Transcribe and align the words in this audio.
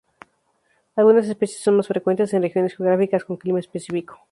Algunas 0.95 1.27
especies 1.29 1.61
son 1.63 1.77
más 1.77 1.87
frecuentes 1.87 2.33
en 2.33 2.41
regiones 2.41 2.75
geográficas 2.75 3.23
con 3.23 3.37
clima 3.37 3.59
específico. 3.59 4.19